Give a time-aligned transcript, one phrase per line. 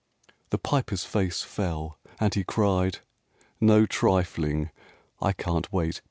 [0.27, 3.01] X The Piper's face fell, and he cried,
[3.59, 4.71] "No trifling!
[5.21, 5.99] I can't wait!